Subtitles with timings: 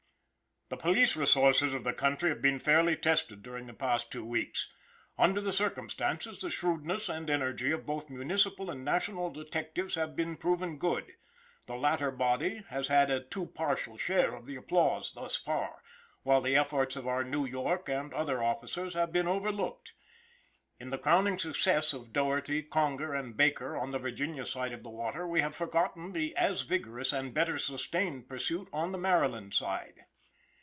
[0.73, 4.71] The police resources of the country have been fairly tested during the past two weeks.
[5.17, 10.37] Under the circumstances, the shrewdness and energy of both municipal and national detectives have been
[10.37, 11.11] proven good.
[11.65, 15.81] The latter body has had a too partial share of the applause thus far,
[16.23, 19.91] while the great efforts of our New York and other officers have been overlooked.
[20.79, 24.89] In the crowning success of Doherty, Conger, and Baker on the Virginia side of the
[24.89, 30.05] water we have forgotten the as vigorous and better sustained pursuit on the Maryland side.